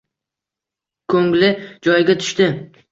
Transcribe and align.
Ko‘ngli 1.15 1.53
joyiga 1.87 2.21
tushdi 2.25 2.55